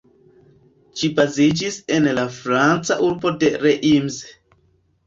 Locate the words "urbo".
3.11-3.37